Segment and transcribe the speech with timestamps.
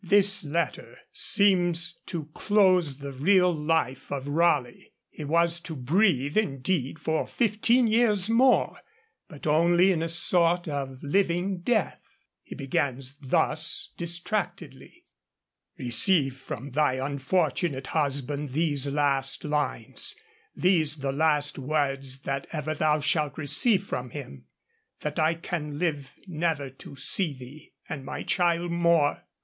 [0.03, 4.93] This letter seems to close the real life of Raleigh.
[5.11, 8.79] He was to breathe, indeed, for fifteen years more,
[9.27, 12.01] but only in a sort of living death.
[12.41, 15.05] He begins thus distractedly:
[15.77, 20.15] Receive from thy unfortunate husband these his last lines:
[20.55, 24.45] these the last words that ever thou shalt receive from him.
[25.01, 29.25] That I can live never to see thee and my child more!